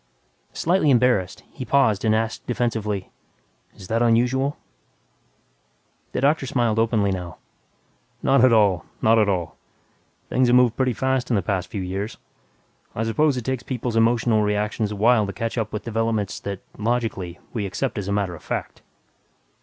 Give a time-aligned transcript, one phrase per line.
[0.53, 3.11] Slightly embarrassed, he paused and asked defensively,
[3.75, 4.57] "Is that unusual?"
[6.13, 7.37] The doctor smiled openly now,
[8.23, 9.57] "Not at all, not at all.
[10.27, 12.17] Things have moved pretty fast in the past few years.
[12.95, 16.61] I suppose it takes people's emotional reactions a while to catch up with developments that,
[16.79, 18.81] logically, we accept as matter of fact."